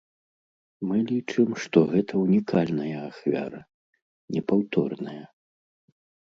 [0.91, 3.61] Мы лічым, што гэта ўнікальная ахвяра,
[4.39, 5.23] непаўторная.